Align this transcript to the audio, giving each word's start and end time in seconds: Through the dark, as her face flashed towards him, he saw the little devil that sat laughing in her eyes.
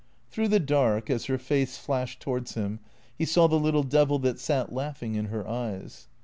Through 0.31 0.47
the 0.47 0.59
dark, 0.59 1.11
as 1.11 1.25
her 1.25 1.37
face 1.37 1.77
flashed 1.77 2.19
towards 2.23 2.55
him, 2.55 2.79
he 3.19 3.23
saw 3.23 3.47
the 3.47 3.59
little 3.59 3.83
devil 3.83 4.17
that 4.17 4.39
sat 4.39 4.73
laughing 4.73 5.13
in 5.13 5.25
her 5.25 5.47
eyes. 5.47 6.07